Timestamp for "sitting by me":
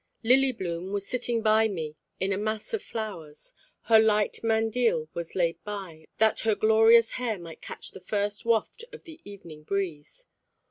1.07-1.95